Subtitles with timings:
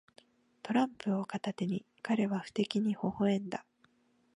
[0.63, 3.63] トランプを片手に、彼は不敵にほほ笑んだ。